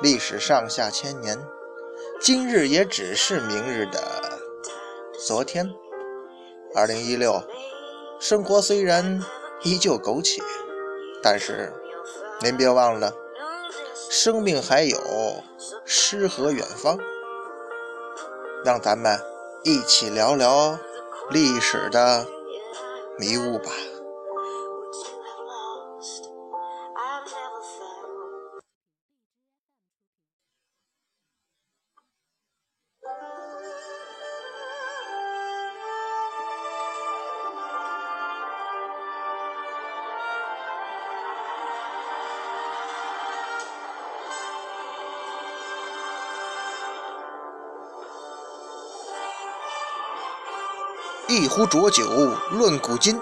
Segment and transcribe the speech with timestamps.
[0.00, 1.36] 历史上下千年，
[2.20, 4.38] 今日也只是明日的
[5.26, 5.68] 昨天。
[6.72, 7.42] 二零一六，
[8.20, 9.20] 生活虽然
[9.64, 10.40] 依旧苟且，
[11.20, 11.72] 但是
[12.40, 13.12] 您别忘了，
[14.08, 15.42] 生命还有
[15.84, 16.96] 诗和远方。
[18.64, 19.18] 让咱们
[19.64, 20.78] 一起聊聊
[21.30, 22.24] 历史的
[23.18, 23.72] 迷雾吧。
[51.48, 52.04] 壶浊酒
[52.50, 53.18] 论古今，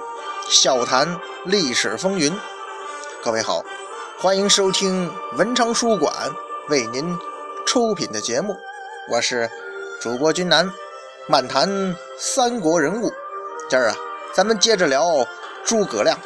[0.51, 1.09] 笑谈
[1.45, 2.37] 历史风云。
[3.23, 3.63] 各位好，
[4.19, 6.13] 欢迎收听文昌书馆
[6.69, 7.17] 为您
[7.65, 8.57] 出品的节目，
[9.09, 9.49] 我是
[10.01, 10.69] 主播君南，
[11.29, 13.13] 漫谈三国人物。
[13.71, 13.97] 今儿啊，
[14.35, 15.27] 咱们接着聊
[15.65, 16.19] 诸葛亮。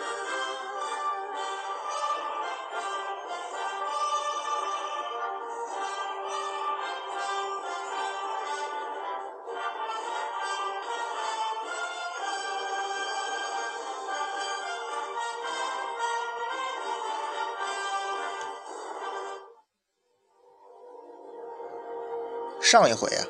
[22.71, 23.27] 上一回啊，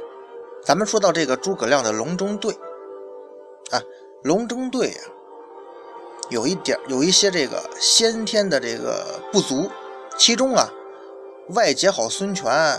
[0.62, 2.53] 咱们说到这个诸葛亮的隆中对
[3.71, 3.81] 啊，
[4.23, 5.01] 隆中对啊，
[6.28, 9.71] 有一点有一些这个先天的这个不足，
[10.19, 10.69] 其中啊，
[11.55, 12.78] 外结好孙权，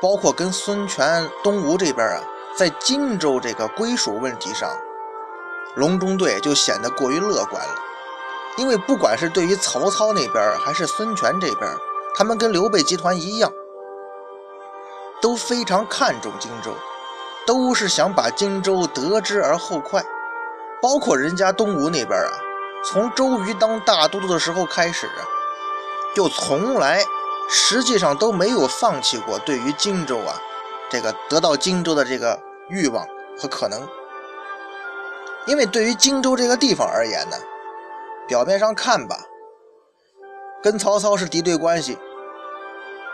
[0.00, 2.24] 包括跟孙权东吴这边啊，
[2.56, 4.74] 在荆州这个归属问题上，
[5.76, 7.74] 隆中对就显得过于乐观了，
[8.56, 11.70] 因为不管是对于曹操那边还是孙权这边，
[12.14, 13.52] 他们跟刘备集团一样。
[15.20, 16.74] 都非常看重荆州，
[17.46, 20.04] 都是想把荆州得之而后快。
[20.80, 22.30] 包括人家东吴那边啊，
[22.84, 25.10] 从周瑜当大都督的时候开始，
[26.14, 27.02] 就从来
[27.50, 30.40] 实际上都没有放弃过对于荆州啊
[30.88, 33.04] 这个得到荆州的这个欲望
[33.36, 33.88] 和可能。
[35.46, 37.36] 因为对于荆州这个地方而言呢，
[38.28, 39.18] 表面上看吧，
[40.62, 41.98] 跟曹操是敌对关系，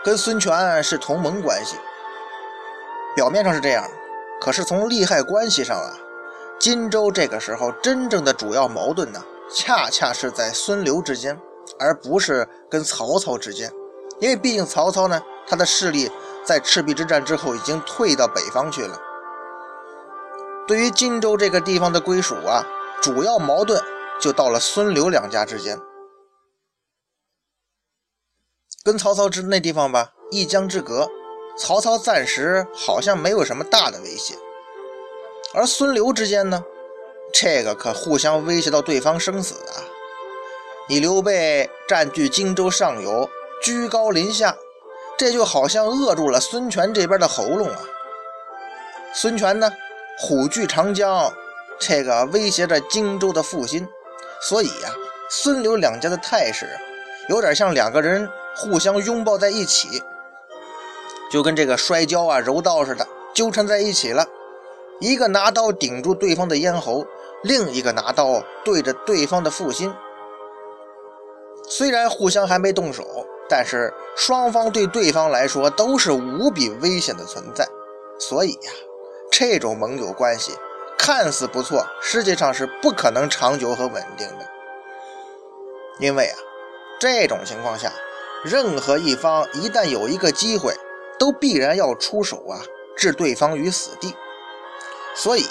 [0.03, 1.77] 跟孙权是同盟关系。
[3.15, 3.89] 表面上是这样，
[4.41, 5.97] 可是从利害关系上啊，
[6.59, 11.39] 荆州这个时候真正的主要矛盾呢，恰恰是在孙刘之间，
[11.79, 13.71] 而不是跟曹操之间。
[14.19, 16.11] 因为毕竟曹操呢，他的势力
[16.43, 18.99] 在赤壁之战之后已经退到北方去了。
[20.67, 22.65] 对于荆州这个地方的归属啊，
[23.01, 23.81] 主要矛盾
[24.19, 25.79] 就到了孙刘两家之间。
[28.83, 31.09] 跟曹操之那地方吧，一江之隔。
[31.57, 34.35] 曹操暂时好像没有什么大的威胁，
[35.53, 36.63] 而孙刘之间呢，
[37.33, 39.79] 这个可互相威胁到对方生死啊！
[40.89, 43.29] 你刘备占据荆州上游，
[43.63, 44.57] 居高临下，
[45.17, 47.81] 这就好像扼住了孙权这边的喉咙啊！
[49.13, 49.71] 孙权呢，
[50.19, 51.33] 虎踞长江，
[51.79, 53.87] 这个威胁着荆州的复兴，
[54.41, 54.93] 所以呀，
[55.29, 56.67] 孙刘两家的态势
[57.29, 60.03] 有点像两个人互相拥抱在一起。
[61.35, 64.25] 就跟这个摔跤啊、柔道似的，纠缠在一起了。
[65.01, 67.05] 一个拿刀顶住对方的咽喉，
[67.43, 69.93] 另一个拿刀对着对方的腹心。
[71.67, 73.03] 虽然互相还没动手，
[73.49, 77.67] 但是双方对对方来说都是无比危险的存在。
[78.17, 78.71] 所以呀，
[79.29, 80.53] 这种盟友关系
[80.97, 84.47] 看似不错，实际上是不可能长久和稳定的。
[85.99, 86.37] 因为啊，
[86.97, 87.91] 这种情况下，
[88.45, 90.73] 任何一方一旦有一个机会，
[91.17, 92.61] 都必然要出手啊，
[92.95, 94.15] 置对方于死地。
[95.15, 95.45] 所以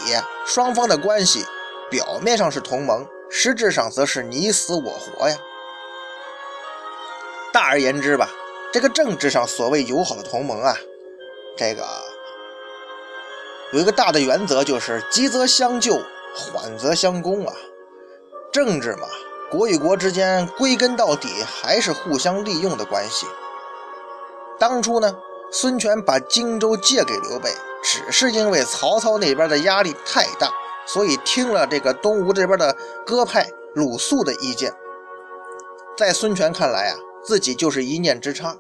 [0.45, 1.45] 双方的关系
[1.91, 5.37] 表面上是同盟，实质上则是你死我活呀。
[7.53, 8.29] 大而言之吧，
[8.73, 10.77] 这个政治上所谓友好的同盟啊，
[11.57, 11.83] 这个
[13.73, 15.95] 有一个大的原则，就是急则相救，
[16.35, 17.55] 缓则相攻啊。
[18.53, 19.09] 政治嘛，
[19.51, 23.27] 国与国之间归根到底还是互相利用的关系。
[24.59, 25.17] 当初呢？
[25.57, 27.49] 孙权把荆州借给刘备，
[27.81, 30.51] 只是因为曹操那边的压力太大，
[30.85, 34.75] 所以听了这个东吴这边的鸽派鲁肃的意见。
[35.97, 38.57] 在孙权看来啊，自己就是一念之差。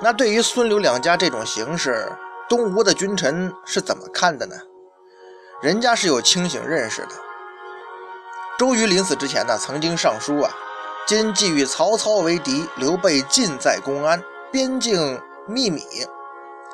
[0.00, 2.12] 那对于孙刘两家这种形势，
[2.48, 4.54] 东吴的君臣是怎么看的呢？
[5.60, 7.08] 人家是有清醒认识的。
[8.56, 10.52] 周瑜临死之前呢，曾经上书啊
[11.04, 14.22] ：“今既与曹操为敌，刘备近在公安，
[14.52, 15.82] 边境秘密，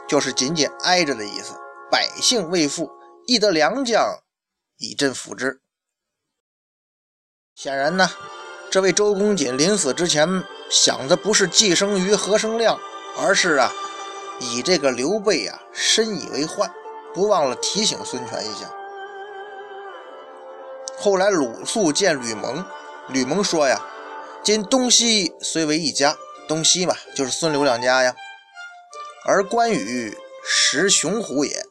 [0.06, 1.54] 就是紧紧挨着的意思。
[1.90, 2.90] 百姓未富，
[3.26, 4.18] 亦得良将
[4.76, 5.62] 以振抚之。”
[7.56, 8.10] 显然呢，
[8.70, 12.78] 这位周公瑾临死之前想的不是寄生于何生亮。
[13.20, 13.72] 而是啊，
[14.38, 16.72] 以这个刘备啊深以为患，
[17.12, 18.72] 不忘了提醒孙权一下。
[20.96, 22.64] 后来鲁肃见吕蒙，
[23.08, 23.84] 吕蒙说呀
[24.44, 26.16] ：“今东西虽为一家，
[26.48, 28.12] 东西嘛就是孙刘两家呀。
[29.24, 31.64] 而关羽识雄虎也，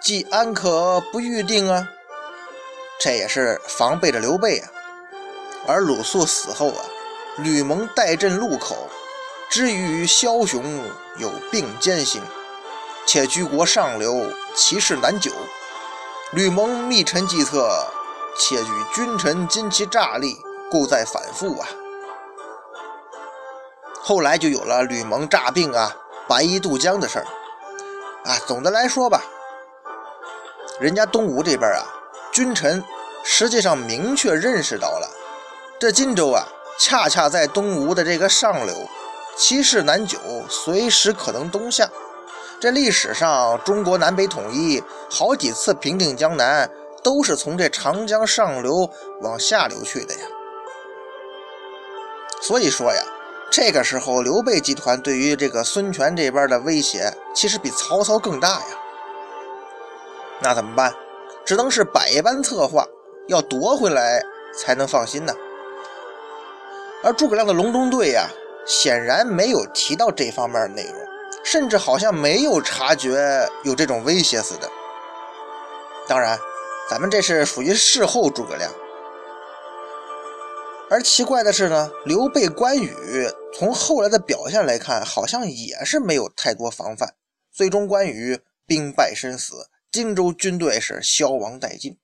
[0.00, 1.88] 既安可不预定啊？
[2.98, 4.68] 这也是防备着刘备啊。
[5.66, 6.84] 而鲁肃死后啊，
[7.36, 8.88] 吕蒙代镇路口。”
[9.50, 10.62] 知与枭雄
[11.16, 12.20] 有并肩行，
[13.06, 15.32] 且居国上流，其势难久。
[16.32, 17.90] 吕蒙密臣计策，
[18.38, 20.36] 且举君臣今其诈力，
[20.70, 21.66] 故在反复啊。
[24.08, 25.94] 后来就有了吕蒙诈病啊、
[26.26, 27.26] 白衣渡江的事儿
[28.24, 28.38] 啊。
[28.46, 29.20] 总的来说吧，
[30.80, 31.84] 人家东吴这边啊，
[32.32, 32.82] 君臣
[33.22, 35.10] 实际上明确认识到了，
[35.78, 36.42] 这荆州啊，
[36.78, 38.74] 恰恰在东吴的这个上流。
[39.36, 40.18] 其势难久，
[40.48, 41.86] 随时可能东下。
[42.58, 46.70] 这历史上中国南北统一好几次平定江南，
[47.02, 48.90] 都是从这长江上流
[49.20, 50.20] 往下流去的呀。
[52.40, 53.02] 所以说呀，
[53.50, 58.66] 这个时候刘备集团对于这个孙权这边的威胁，其实比曹操更大呀。
[60.40, 60.92] 那怎么办？
[61.44, 62.86] 只能是百般策划，
[63.26, 64.22] 要夺回来
[64.56, 65.34] 才能放心呢。
[67.02, 68.28] 而诸葛亮的隆中对呀。
[68.66, 70.94] 显然没有提到这方面的内容，
[71.42, 74.70] 甚至好像没有察觉有这种威胁似的。
[76.06, 76.38] 当然，
[76.90, 78.70] 咱们这是属于事后诸葛亮。
[80.90, 82.94] 而奇怪的是呢，刘备、关羽
[83.52, 87.14] 从后来的表现来看，好像也是没有太多防范。
[87.52, 91.98] 最终，关羽兵败身死，荆州军队是消亡殆尽。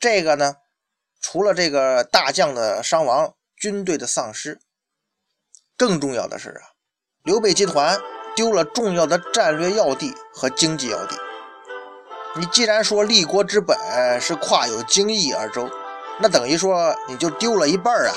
[0.00, 0.56] 这个呢，
[1.20, 4.58] 除了这个大将的伤亡，军队的丧失。
[5.76, 6.74] 更重要的是啊，
[7.22, 8.00] 刘备集团
[8.34, 11.16] 丢了重要的战略要地和经济要地。
[12.36, 13.76] 你既然说立国之本
[14.20, 15.70] 是跨有荆益而州，
[16.20, 18.14] 那等于说你就丢了一半啊。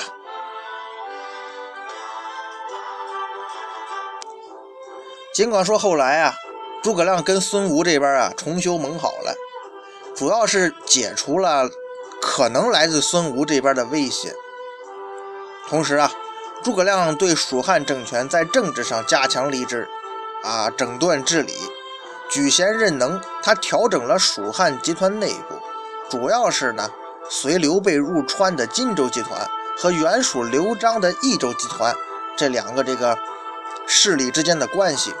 [5.32, 6.34] 尽管说后来啊，
[6.82, 9.34] 诸葛亮跟孙吴这边啊重修盟好了，
[10.14, 11.68] 主要是解除了
[12.20, 14.34] 可能来自孙吴这边的威胁，
[15.68, 16.10] 同时啊。
[16.62, 19.86] 诸葛亮对蜀汉政权在政治上加强吏治，
[20.42, 21.52] 啊，整顿治理，
[22.30, 23.20] 举贤任能。
[23.42, 25.58] 他调整了蜀汉集团内部，
[26.08, 26.90] 主要是呢，
[27.30, 31.94] 随刘备入川的荆州集团和原属刘璋的益州集团
[32.36, 33.16] 这两个这个
[33.86, 35.12] 势力之间的关系。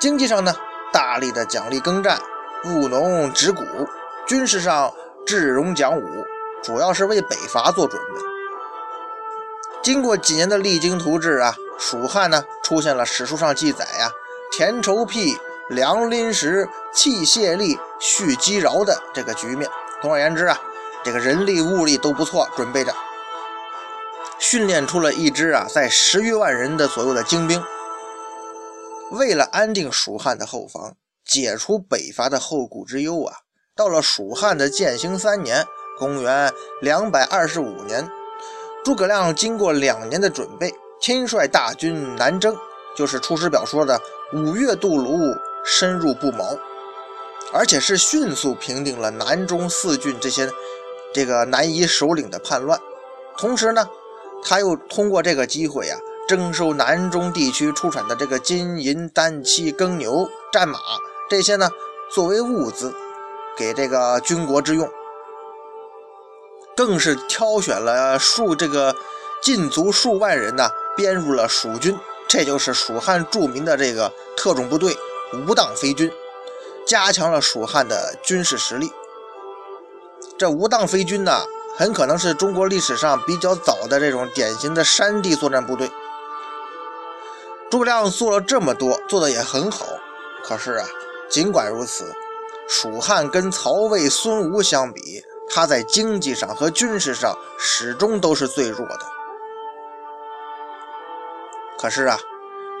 [0.00, 0.54] 经济上呢，
[0.92, 2.18] 大力的奖励耕战，
[2.64, 3.62] 务农植谷；
[4.26, 4.92] 军事上
[5.26, 6.24] 智勇讲武，
[6.62, 8.20] 主要是为北伐做准备。
[9.82, 14.10] 经过几年的励精图治啊，蜀汉呢出现了史书上记载呀，
[14.52, 15.36] 田畴辟、
[15.68, 19.68] 粮临时、器械力、蓄积饶的这个局面。
[20.00, 20.60] 总而言之啊，
[21.04, 22.94] 这个人力物力都不错，准备着
[24.38, 27.62] 训练出了一支啊，在十余万人的左右的精兵。
[29.10, 33.38] 为了安定蜀汉的后方，解除北伐的后顾之忧啊，
[33.74, 35.66] 到了蜀汉的建兴三年
[35.98, 36.52] （公元
[36.82, 38.08] 两百二十五年）。
[38.84, 42.56] 诸葛亮经过两年的准备，亲率大军南征，
[42.96, 44.00] 就是《出师表》说的
[44.32, 46.56] “五月渡泸，深入不毛”，
[47.52, 50.50] 而且是迅速平定了南中四郡这些
[51.14, 52.80] 这个南夷首领的叛乱。
[53.36, 53.88] 同时呢，
[54.44, 55.98] 他又通过这个机会啊，
[56.28, 60.78] 征收南中地区出产的这个金银丹漆耕牛战马
[61.30, 61.70] 这些呢，
[62.12, 62.94] 作为物资
[63.56, 64.88] 给这个军国之用。
[66.76, 68.94] 更是挑选了数这个
[69.42, 71.98] 禁足数万人呢，编入了蜀军，
[72.28, 74.96] 这就是蜀汉著名的这个特种部队
[75.32, 76.08] 无当飞军，
[76.86, 78.92] 加强了蜀汉的军事实力。
[80.38, 81.44] 这无当飞军呢，
[81.76, 85.90] 很可能是中国历史上比较早的这种典型的山地作战部队。
[87.68, 89.84] 诸葛亮做了这么多，做的也很好。
[90.44, 90.86] 可是啊，
[91.28, 92.14] 尽管如此，
[92.68, 99.00] 蜀汉跟曹魏、孙吴相比，他在经济上和军事上始终都是最弱的。
[101.76, 102.16] 可是啊，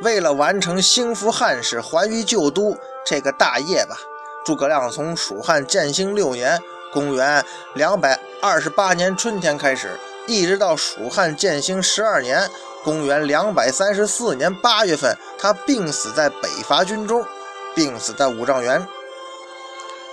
[0.02, 3.96] 为了完成兴复汉室、还于旧都这个大业吧，
[4.44, 6.62] 诸葛亮从蜀汉建兴六年
[6.92, 12.50] （公元228年春天）开始，一直到蜀汉建兴十二年。
[12.84, 17.26] 公元两百三十四年八月份，他病死在北伐军中，
[17.74, 18.86] 病死在五丈原。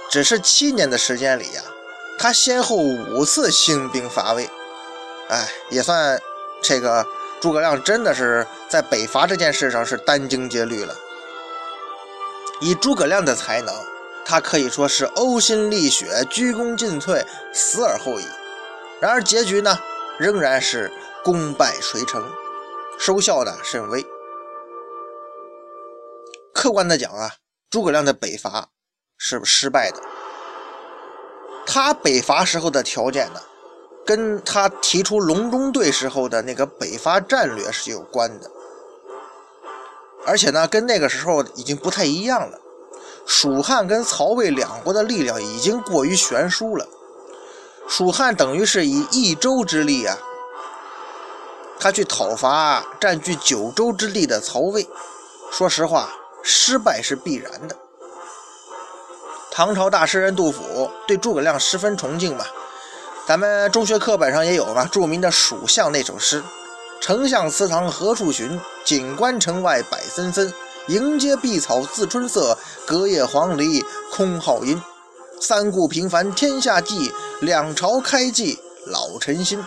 [0.10, 1.62] 只是七年的时间里呀，
[2.18, 4.50] 他先后五次兴兵伐魏，
[5.30, 6.20] 哎，也算
[6.62, 7.06] 这个
[7.40, 10.96] 诸葛亮真的是在北伐这件事上是殚精竭虑了。
[12.60, 13.74] 以诸葛亮的才能，
[14.26, 18.26] 他可以说是呕心沥血、鞠躬尽瘁、死而后已。
[19.00, 19.78] 然而结局呢，
[20.18, 20.92] 仍然是
[21.24, 22.26] 功败垂成。
[22.98, 24.06] 收效的甚微。
[26.54, 27.36] 客观的讲啊，
[27.70, 28.70] 诸葛亮的北伐
[29.18, 30.02] 是失败的。
[31.68, 33.42] 他北伐时候的条件呢，
[34.06, 38.50] 跟他提出隆中对时候的那个北伐战略是有关的。
[40.26, 42.58] 而且呢，跟那个时候已经不太一样了。
[43.26, 46.88] 蜀汉跟曹魏两国的力量已经过于悬殊了。
[47.88, 50.18] 蜀汉等于是以一州之力啊。
[51.80, 54.88] 他去讨伐占据九州之地的曹魏，
[55.52, 56.10] 说实话，
[56.42, 57.76] 失败是必然的。
[59.52, 62.46] 唐朝大诗人杜甫对诸葛亮十分崇敬嘛，
[63.28, 66.44] 咱们中学课本上也有嘛，著名的《蜀相》那首诗
[67.02, 68.60] ：“丞相祠堂何处寻？
[68.84, 70.52] 锦官城外柏森森。
[70.88, 74.82] 迎接碧草自春色，隔叶黄鹂空好音。
[75.42, 77.12] 三顾平凡天下计，
[77.42, 79.64] 两朝开济老臣心。”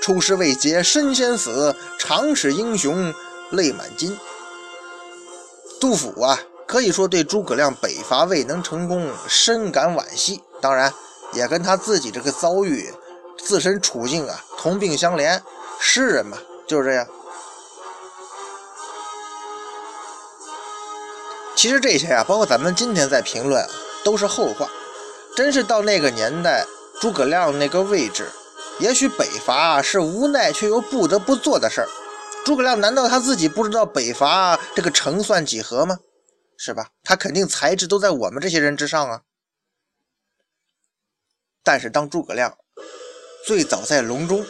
[0.00, 3.14] 出师未捷身先死，长使英雄
[3.50, 4.18] 泪满襟。
[5.80, 10.92] 杜甫啊，可以说对诸葛亮北伐未能成功深感惋惜，当然
[11.34, 12.92] 也跟他自己这个遭遇、
[13.38, 15.40] 自身处境啊同病相怜。
[15.78, 17.06] 诗人嘛，就是这样。
[21.62, 23.64] 其实这些啊，包括咱们今天在评论，
[24.02, 24.68] 都是后话。
[25.36, 26.66] 真是到那个年代，
[27.00, 28.28] 诸葛亮那个位置。
[28.80, 31.88] 也许北伐是无奈却又不得不做的事儿。
[32.44, 36.00] 诸葛亮难道他自己不知道北伐这个成算几何吗？
[36.58, 36.88] 是吧？
[37.04, 39.20] 他肯定才智都在我们这些人之上啊。
[41.62, 42.58] 但是当诸葛亮
[43.46, 44.44] 最早在隆中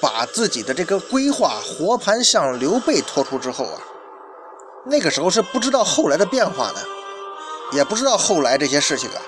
[0.00, 3.82] 把自己的这个规划活盘向刘备托出之后啊，
[4.88, 6.76] 那个时候是不知道后来的变化的，
[7.72, 9.20] 也不知道后来这些事情啊，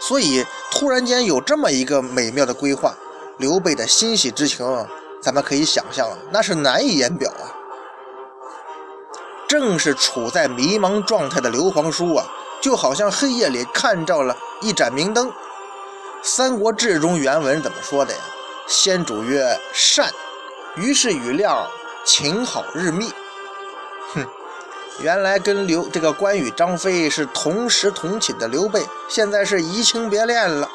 [0.00, 2.94] 所以突然间有这么一个美妙的规划。
[3.38, 4.66] 刘备的欣喜之情，
[5.20, 7.52] 咱们可以想象，那是难以言表啊。
[9.46, 12.26] 正是处在迷茫状态的刘皇叔啊，
[12.62, 15.28] 就好像黑夜里看到了一盏明灯。
[16.22, 18.20] 《三国志》中原文怎么说的呀？
[18.66, 20.10] 先主曰：“善。”
[20.76, 21.68] 于是与亮
[22.06, 23.12] 情好日密。
[25.00, 30.68] 原来跟刘这个关羽、张飞是同时同寝的刘备，现在是移情别恋了。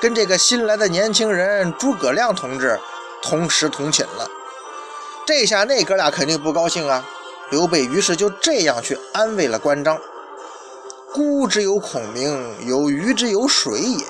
[0.00, 2.78] 跟这个新来的年轻人诸葛亮同志
[3.22, 4.28] 同时同寝了，
[5.26, 7.06] 这下那哥俩肯定不高兴啊！
[7.50, 10.00] 刘备于是就这样去安慰了关张
[11.12, 14.04] ：“孤之有孔明，有鱼之有水也，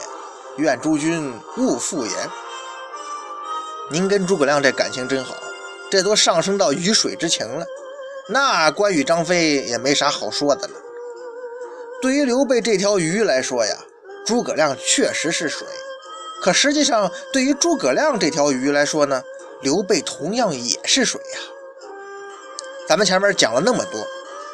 [0.56, 2.14] 愿诸君勿复言。”
[3.90, 5.34] 您跟诸葛亮这感情真好，
[5.90, 7.66] 这都上升到鱼水之情了。
[8.28, 10.74] 那关羽、张飞也没啥好说的了。
[12.02, 13.76] 对于刘备这条鱼来说呀。
[14.26, 15.66] 诸葛亮确实是水，
[16.40, 19.24] 可实际上对于诸葛亮这条鱼来说呢，
[19.60, 21.40] 刘备同样也是水呀。
[22.86, 24.06] 咱们前面讲了那么多，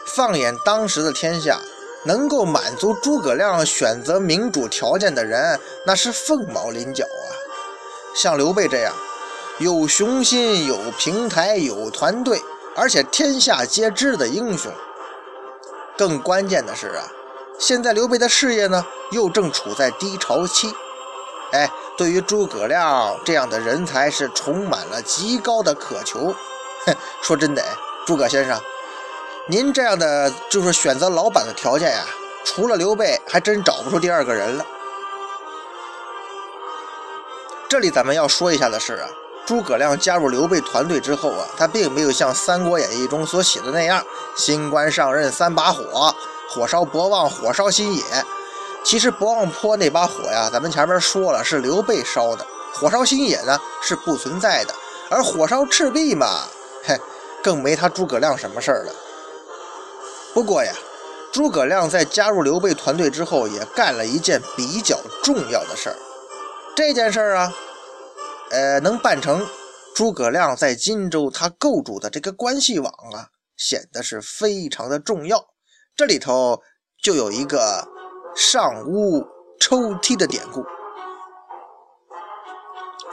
[0.07, 1.61] 放眼当时的天下，
[2.05, 7.29] 能够满足诸葛亮选择明主条件的人，那是凤毛麟角啊。
[8.15, 8.95] 像刘备这样
[9.59, 12.41] 有雄心、有平台、有团队，
[12.77, 14.71] 而且天下皆知的英雄，
[15.97, 17.05] 更关键的是啊。
[17.59, 20.75] 现在刘备的事业呢，又正处在低潮期。
[21.53, 26.35] 哎，对于诸葛亮这样的人才，是充满了极高的渴求。
[26.85, 27.65] 哼，说真的，
[28.05, 28.61] 诸葛先生，
[29.49, 32.05] 您这样的就是选择老板的条件呀，
[32.45, 34.67] 除了刘备，还真找不出第二个人了。
[37.69, 39.09] 这里咱们要说一下的是啊，
[39.47, 44.05] 诸葛亮加入刘备团队之后啊，他并没有像《三国演义》中所写的那样，
[44.37, 46.15] 新官上任三把火。
[46.49, 48.03] 火烧博望，火烧新野。
[48.85, 52.45] 其实博望坡那把火呀，咱们前面说了是刘备烧的。
[52.75, 54.75] 火烧新野呢是不存在的，
[55.11, 56.43] 而火烧赤壁嘛，
[56.85, 56.99] 嘿，
[57.43, 58.93] 更没他诸葛亮什么事儿了。
[60.35, 60.73] 不过呀，
[61.33, 65.97] 诸葛亮在加入刘备团队之后，也干了一件比较重要的事儿。
[66.75, 67.53] 这件事儿啊，
[68.51, 69.47] 呃，能办成，
[69.95, 75.49] 诸葛亮在荆州他构筑的这个关系网啊，显得是非常的重要。
[75.97, 76.63] 这里头
[77.03, 77.89] 就有一个
[78.35, 79.27] 上屋
[79.59, 80.65] 抽梯的典故。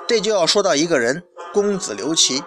[0.07, 1.23] 这就要说到一个人，
[1.53, 2.43] 公子刘琦。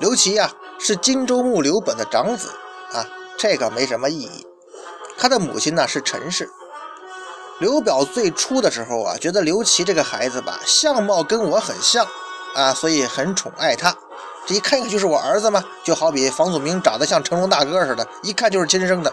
[0.00, 2.48] 刘琦呀，是荆州牧刘本的长子
[2.92, 3.06] 啊，
[3.38, 4.46] 这个没什么意义。
[5.16, 6.50] 他的母亲呢是陈氏。
[7.60, 12.06] 刘表最初的时候啊，觉得刘琦这个孩子吧，相貌跟我很像
[12.54, 13.96] 啊，所以很宠爱他。
[14.46, 19.12] 这一看看就是我儿子嘛，就好比房祖名长得像成龙大哥似的，一看就是亲生的。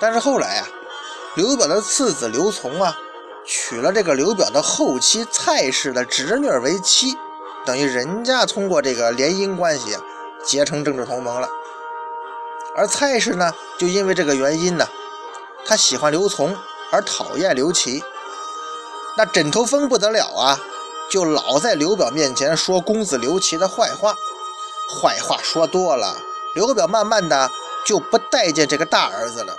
[0.00, 0.68] 但是后来啊，
[1.34, 2.96] 刘表的次子刘琮啊。
[3.48, 7.16] 娶了这个刘表的后妻蔡氏的侄女为妻，
[7.64, 9.96] 等于人家通过这个联姻关系，
[10.44, 11.48] 结成政治同盟了。
[12.74, 14.88] 而蔡氏呢，就因为这个原因呢，
[15.64, 16.56] 他喜欢刘琮
[16.90, 18.02] 而讨厌刘琦。
[19.16, 20.60] 那枕头风不得了啊，
[21.10, 24.14] 就老在刘表面前说公子刘琦的坏话，
[24.88, 26.16] 坏话说多了，
[26.54, 27.50] 刘表慢慢的
[27.84, 29.56] 就不待见这个大儿子了。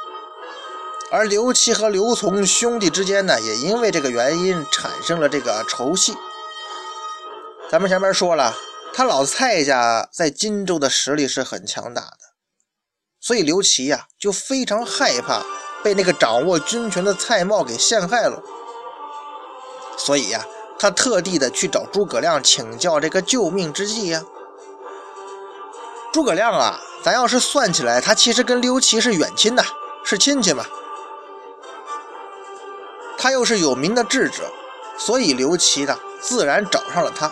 [1.10, 6.16] 而刘琦和刘琮兄弟之间呢，也因为这个原因产生了这个仇隙。
[7.72, 8.54] 咱们前面说了，
[8.94, 12.18] 他老蔡家在荆州的实力是很强大的，
[13.20, 15.44] 所以刘琦呀就非常害怕
[15.88, 18.44] 被那个掌握军权的蔡瑁给陷害了。
[19.96, 20.44] 所以呀，
[20.78, 24.22] 他特地的去找诸葛亮请教这个救命之计呀。
[26.12, 29.64] 诸葛亮啊，咱要是算起来，他其实跟刘琦是远亲呐，
[30.04, 30.66] 是亲戚嘛。
[33.18, 34.44] 他又是有名的智者，
[34.98, 37.32] 所以刘琦呢自然找上了他。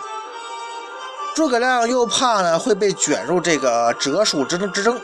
[1.34, 4.98] 诸葛亮又怕呢会被卷入这个折数之争之争，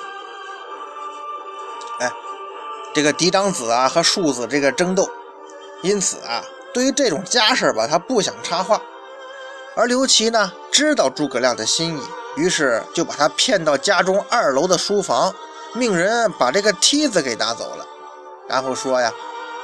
[2.94, 5.08] 这个嫡长子啊和庶子这个争斗，
[5.82, 8.80] 因此啊，对于这种家事吧，他不想插话。
[9.74, 12.02] 而刘琦呢知道诸葛亮的心意，
[12.36, 15.34] 于是就把他骗到家中二楼的书房，
[15.72, 17.86] 命人把这个梯子给拿走了，
[18.48, 19.12] 然后说呀。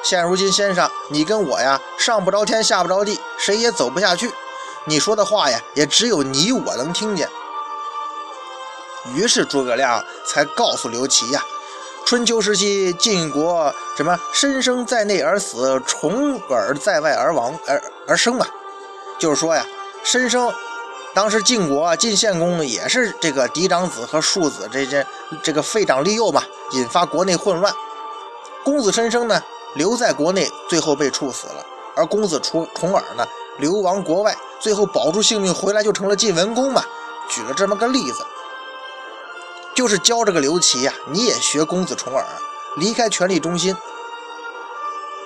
[0.01, 4.33] 现如今，先生，你跟我呀，上不着天，下不着地，谁也走不下去。
[4.85, 7.29] 你说的话呀，也只有你我能听见。
[9.13, 11.43] 于是诸葛亮才告诉刘琦呀
[12.09, 18.47] ：“春秋时期晋国什么申生在内而死，重耳在外而亡而而生嘛。
[19.19, 19.63] 就是说呀，
[20.03, 20.51] 申生
[21.13, 25.07] 当时晋国晋献公也是这个嫡长子和庶子这些
[25.43, 26.43] 这个废长立幼嘛，
[26.73, 27.71] 引发国内混乱。
[28.65, 29.43] 公子申生呢？”
[29.77, 31.63] 留在国内，最后被处死了；
[31.95, 33.27] 而公子重重耳呢，
[33.59, 36.83] 流亡国外，最后保住性命回来，就成了晋文公嘛。
[37.29, 38.25] 举了这么个例子，
[39.79, 42.27] 就是教这个刘琦呀，你也学公子重耳，
[42.79, 43.77] 离开权力中心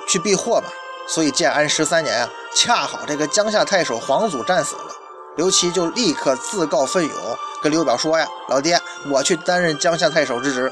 [0.06, 0.66] 去避祸嘛。
[1.08, 4.94] 所以建安十三年啊，恰好这个江夏太守黄祖战死了，
[5.38, 7.14] 刘琦就立刻自告奋勇
[7.62, 8.78] 跟刘表说呀：“老爹，
[9.10, 10.70] 我去担任江夏太守之职，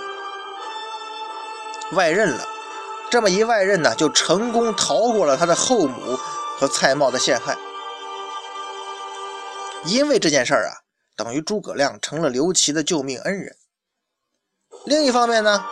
[1.92, 2.46] 外任了。”
[3.10, 6.18] 这么一外任呢，就成功逃过了他的后母
[6.58, 7.56] 和蔡瑁的陷害。
[9.86, 10.84] 因为这件事儿啊，
[11.16, 13.56] 等于诸葛亮成了刘琦的救命恩人。
[14.84, 15.64] 另一方面呢，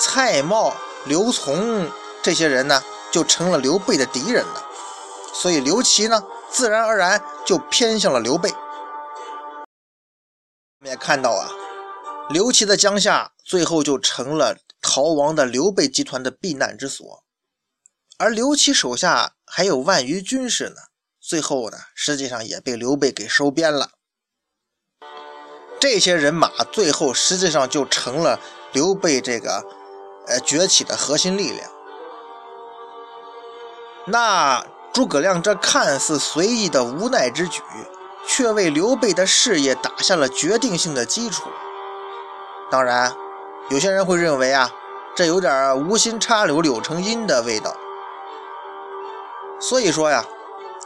[0.00, 0.74] 蔡瑁、
[1.06, 1.90] 刘琮
[2.22, 4.64] 这些人呢，就成了刘备的敌人了。
[5.32, 8.50] 所以刘琦呢，自然而然就偏向了刘备。
[10.80, 11.50] 我们也看到啊，
[12.30, 14.56] 刘琦的江夏最后就成了。
[14.86, 17.24] 逃亡的刘备集团的避难之所，
[18.18, 20.76] 而刘琦手下还有万余军士呢。
[21.18, 23.92] 最后呢，实际上也被刘备给收编了。
[25.84, 28.40] 这些人马最后实际上就成了
[28.72, 29.62] 刘备这个
[30.26, 31.70] 呃崛起的核心力量。
[34.06, 37.60] 那诸葛亮这看似随意的无奈之举，
[38.26, 41.50] 却为刘备的事业打下了决定性的基础。
[42.70, 43.14] 当然。
[43.68, 44.70] 有些人会认为啊，
[45.14, 47.76] 这有点无心插柳柳成荫的味道。
[49.60, 50.24] 所以说呀，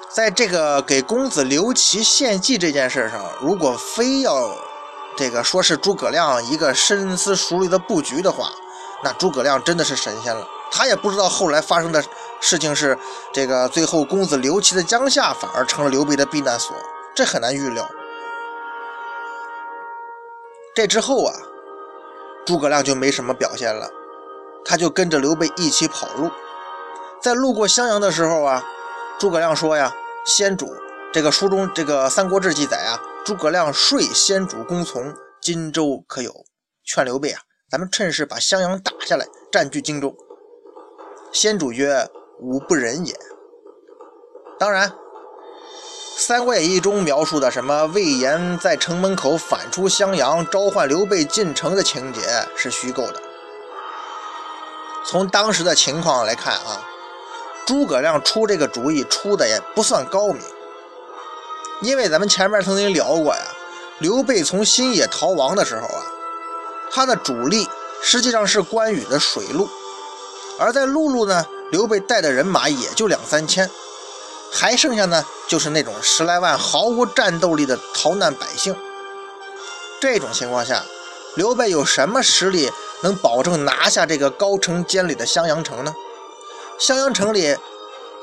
[0.09, 4.57] 在这个给公子刘琦献计这件事上，如果非要
[5.19, 8.53] 这个说是诸葛亮一个深思熟虑的布局的话，
[9.03, 10.47] 那诸葛亮真的是神仙了。
[10.71, 12.05] 他也不知道后来发生的
[12.41, 12.97] 事情是
[13.33, 16.73] 这个最后公子刘琦的江夏反而成了刘备的避难所，
[17.17, 17.91] 这很难预料。
[20.75, 21.35] 这之后啊。
[22.47, 23.91] 诸葛亮就没什么表现了，
[24.65, 26.31] 他就跟着刘备一起跑路。
[27.21, 28.65] 在路过襄阳的时候啊，
[29.19, 30.75] 诸葛亮说呀：“先主，
[31.13, 36.33] 这个书中这个《三国志》记载啊，诸葛亮率先主公从荆州可有？
[36.83, 40.17] 劝刘备啊，咱们趁势把襄阳打下来，占据荆州。
[41.31, 42.09] 先主曰
[42.41, 43.15] ：“吾不仁也。”
[44.59, 44.89] 当然，
[46.17, 52.23] 《三国演义》中描述的什么魏延在城门口反出襄阳，召唤刘备进城的情节
[52.57, 53.21] 是虚构的。
[55.05, 56.83] 从当时的情况来看啊，
[57.67, 60.41] 诸葛亮出这个主意出的也不算高明，
[61.81, 63.43] 因为咱们前面曾经聊过呀，
[64.01, 66.03] 刘备从新野逃亡的时候啊，
[66.91, 67.69] 他的主力
[68.03, 69.69] 实际上是关羽的水路。
[70.59, 73.71] 而在陆路呢，刘备带的人马也就两三千，
[74.53, 78.75] 还剩下呢就是那种十来万毫无战斗力的逃难百姓。
[80.01, 80.85] 这种情况下，
[81.37, 85.95] 刘备有什么实力能保证拿下这个高城坚垒的襄阳城呢？
[86.77, 87.57] 襄阳城里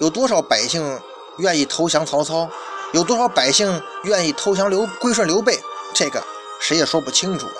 [0.02, 1.00] 有多少百姓
[1.38, 2.50] 愿意投降曹操？
[2.96, 5.62] 有多少百姓愿意投降刘归顺刘备？
[5.94, 6.24] 这个
[6.62, 7.60] 谁也说不清楚啊。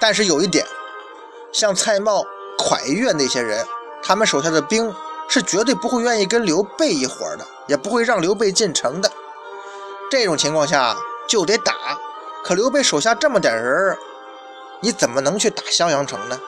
[0.00, 0.66] 但是有一点，
[1.52, 2.26] 像蔡瑁。
[2.56, 3.66] 蒯越那些人，
[4.02, 4.94] 他们手下的兵
[5.28, 9.10] 是绝对不会愿意跟刘备一伙的，也不会让刘备进城的。
[10.08, 10.96] 这种情况下
[11.28, 11.98] 就得打，
[12.44, 13.98] 可刘备手下这么点人，
[14.80, 16.40] 你怎么能去打襄阳城呢？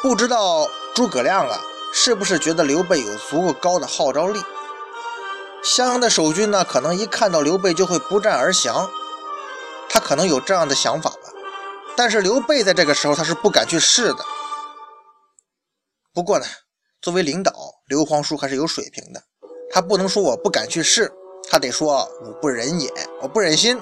[0.00, 1.60] 不知道诸葛亮啊，
[1.92, 4.40] 是不是觉得刘备有足够高的号召力？
[5.66, 8.88] 襄阳的守军呢，可能一看到刘备就会不战而降，
[9.88, 11.18] 他可能有这样的想法吧。
[11.96, 14.24] 但是刘备在这个时候他是不敢去试的。
[16.14, 16.46] 不过呢，
[17.02, 17.52] 作为领导，
[17.88, 19.20] 刘皇叔还是有水平的，
[19.72, 21.12] 他不能说我不敢去试，
[21.50, 22.88] 他得说我不忍也，
[23.20, 23.76] 我不忍心。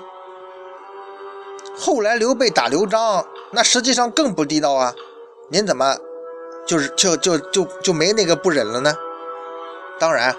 [1.77, 4.95] 后来刘备打刘璋，那实际上更不地道啊！
[5.51, 5.95] 您怎么
[6.67, 8.97] 就是就就就就没那个不忍了呢？
[10.01, 10.35] 当然，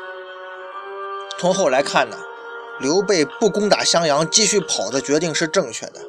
[1.38, 2.18] 从后来看呢，
[2.80, 6.02] 刘备不攻打襄阳，继续跑的决定是正确的。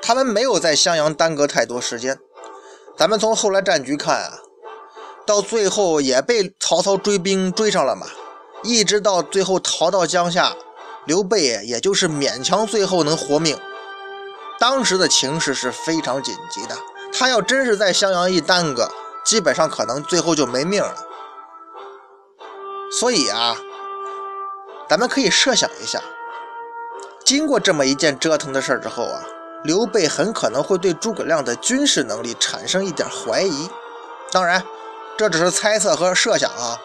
[0.00, 2.18] 他们没有在襄阳耽搁太多时间，
[2.96, 4.38] 咱们从后来战局看啊，
[5.26, 8.06] 到最后也被曹操追兵追上了嘛，
[8.62, 10.54] 一直到最后逃到江夏，
[11.06, 13.58] 刘备也就是勉强最后能活命。
[14.58, 16.76] 当时的情势是非常紧急的，
[17.12, 18.88] 他要真是在襄阳一耽搁，
[19.24, 20.94] 基本上可能最后就没命了。
[22.90, 23.56] 所以啊，
[24.92, 26.02] 咱们可以设想一下，
[27.24, 29.22] 经过这么一件折腾的事儿之后啊。
[29.64, 33.70] 刘备很可能会对诸葛亮的军事能力产生一点怀疑，
[34.30, 34.62] 当然，
[35.16, 36.78] 这只是猜测和设想啊。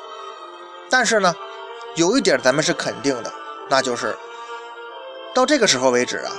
[0.89, 1.36] 但是呢，
[1.96, 3.34] 有一点咱们是肯定的，
[3.70, 4.17] 那就是
[5.34, 6.32] 到这个时候为止啊，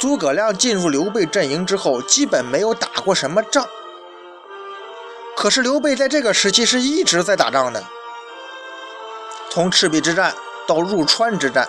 [0.00, 3.68] 诸葛亮进入刘备阵营之后，基本没有打过什么仗。
[5.36, 7.84] 可是刘备在这个时期是一直在打仗的，
[9.50, 10.32] 从赤壁之战
[10.66, 11.68] 到入川之战，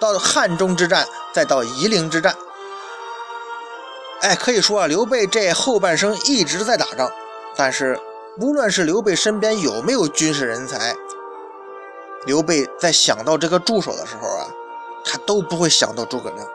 [0.00, 2.34] 到汉中之战，再到夷陵之战。
[4.20, 7.10] 哎，可以说啊，刘备这后半生一直在打仗，
[7.56, 7.98] 但是
[8.38, 10.94] 无论是刘备身边有没有军事人才，
[12.24, 14.46] 刘备在想到这个助手的时候啊，
[15.04, 16.46] 他都不会想到诸葛亮。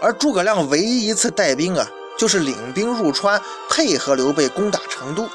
[0.00, 1.84] 而诸葛亮唯一一次带兵啊，
[2.16, 5.28] 就是领兵入川，配合刘备攻打成都。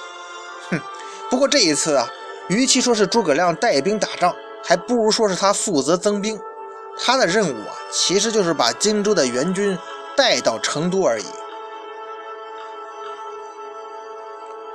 [0.70, 0.80] 哼，
[1.30, 2.08] 不过这一次啊，
[2.48, 6.40] 与其说是诸葛亮带兵打仗，还不如说是他负责增兵。
[6.98, 9.78] 他的任务啊，其实就是把荆州的援军。
[10.16, 11.26] 带到成都而已。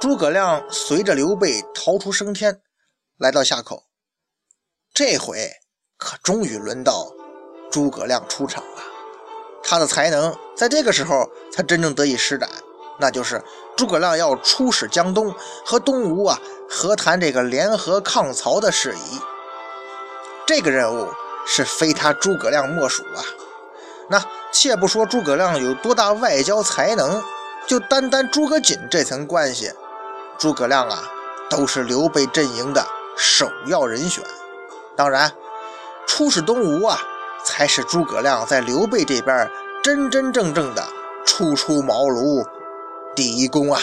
[0.00, 2.60] 诸葛亮随着刘备逃出升天，
[3.18, 3.84] 来到夏口。
[4.92, 5.48] 这回
[5.96, 7.06] 可终于轮到
[7.70, 8.82] 诸葛亮出场了。
[9.62, 12.50] 他的才能在这个时候才真正得以施展，
[12.98, 13.40] 那就是
[13.76, 15.32] 诸葛亮要出使江东，
[15.64, 16.36] 和东吴啊
[16.68, 19.20] 和谈这个联合抗曹的事宜。
[20.48, 21.12] 这个任务
[21.46, 23.20] 是非他诸葛亮莫属啊。
[24.08, 24.18] 那
[24.50, 27.22] 且不说诸葛亮有多大外交才能，
[27.66, 29.70] 就单单诸葛瑾这层关系，
[30.38, 31.02] 诸葛亮啊
[31.50, 32.82] 都是刘备阵营的
[33.14, 34.24] 首要人选。
[34.96, 35.30] 当然，
[36.06, 36.98] 出使东吴啊，
[37.44, 39.50] 才是诸葛亮在刘备这边
[39.82, 40.82] 真真正正的
[41.26, 42.42] 初出茅庐
[43.14, 43.78] 第一功啊。